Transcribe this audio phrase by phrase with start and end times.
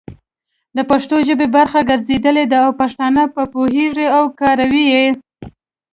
[0.77, 5.05] د پښتو ژبې برخه ګرځېدلي دي او پښتانه په پوهيږي او کاروي يې،